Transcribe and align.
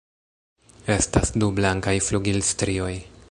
Estas 0.93 1.33
du 1.43 1.51
blankaj 1.61 1.95
flugilstrioj. 2.09 2.93